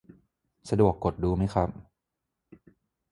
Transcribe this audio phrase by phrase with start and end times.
[0.69, 1.69] สะดวกกดดูไหมครับ